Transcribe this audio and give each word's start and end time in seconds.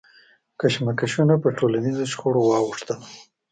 کشمکشونه 0.59 1.35
پر 1.41 1.51
ټولنیزو 1.59 2.05
شخړو 2.11 2.41
واوښتل. 2.45 2.99